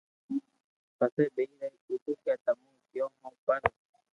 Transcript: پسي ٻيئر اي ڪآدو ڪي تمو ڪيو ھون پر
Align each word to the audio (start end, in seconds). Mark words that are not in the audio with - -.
پسي 0.97 1.25
ٻيئر 1.35 1.57
اي 1.63 1.69
ڪآدو 1.87 2.13
ڪي 2.23 2.33
تمو 2.45 2.71
ڪيو 2.91 3.05
ھون 3.19 3.33
پر 3.45 3.61